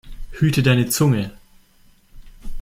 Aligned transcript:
Hüte 0.39 0.63
deine 0.63 0.89
Zunge! 0.89 1.29